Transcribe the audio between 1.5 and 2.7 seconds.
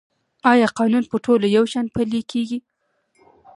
یو شان پلی کیږي؟